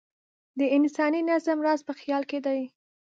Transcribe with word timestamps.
د 0.59 0.61
انساني 0.77 1.21
نظم 1.29 1.57
راز 1.65 1.81
په 1.87 1.93
خیال 1.99 2.23
کې 2.29 2.39
دی. 2.45 2.61